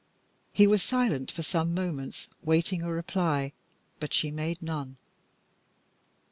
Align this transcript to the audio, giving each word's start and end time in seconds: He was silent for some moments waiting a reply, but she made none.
He 0.51 0.65
was 0.65 0.81
silent 0.81 1.29
for 1.31 1.43
some 1.43 1.75
moments 1.75 2.27
waiting 2.41 2.81
a 2.81 2.91
reply, 2.91 3.53
but 3.99 4.15
she 4.15 4.31
made 4.31 4.59
none. 4.59 4.97